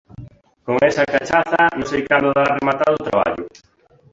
[0.65, 3.43] Con esa cachaza non sei cando dará rematado o traballo.